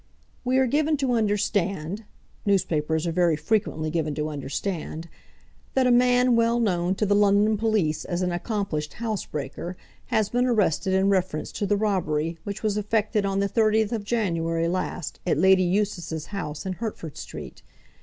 "We 0.43 0.57
are 0.57 0.65
given 0.65 0.97
to 0.97 1.13
understand," 1.13 2.05
newspapers 2.43 3.05
are 3.05 3.11
very 3.11 3.35
frequently 3.35 3.91
given 3.91 4.15
to 4.15 4.29
understand, 4.29 5.07
"that 5.75 5.85
a 5.85 5.91
man 5.91 6.35
well 6.35 6.59
known 6.59 6.95
to 6.95 7.05
the 7.05 7.13
London 7.13 7.55
police 7.55 8.03
as 8.03 8.23
an 8.23 8.31
accomplished 8.31 8.93
housebreaker 8.93 9.77
has 10.07 10.29
been 10.29 10.47
arrested 10.47 10.93
in 10.95 11.09
reference 11.09 11.51
to 11.51 11.67
the 11.67 11.77
robbery 11.77 12.39
which 12.43 12.63
was 12.63 12.77
effected 12.79 13.27
on 13.27 13.41
the 13.41 13.47
30th 13.47 13.91
of 13.91 14.03
January 14.03 14.67
last 14.67 15.19
at 15.23 15.37
Lady 15.37 15.61
Eustace's 15.61 16.25
house 16.33 16.65
in 16.65 16.73
Hertford 16.73 17.15
Street. 17.15 17.61